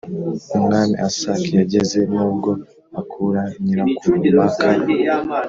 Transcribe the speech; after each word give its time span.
Umwami 0.57 0.95
asak 1.07 1.41
yageze 1.57 1.99
n 2.11 2.13
ubwo 2.25 2.51
akura 2.99 3.41
nyirakuru 3.63 4.17
maka 4.37 4.67